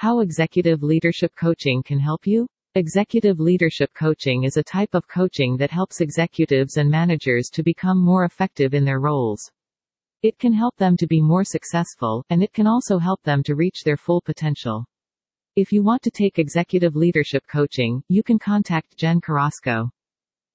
[0.00, 2.46] How executive leadership coaching can help you?
[2.76, 7.98] Executive leadership coaching is a type of coaching that helps executives and managers to become
[7.98, 9.50] more effective in their roles.
[10.22, 13.56] It can help them to be more successful, and it can also help them to
[13.56, 14.84] reach their full potential.
[15.56, 19.90] If you want to take executive leadership coaching, you can contact Jenn Carrasco.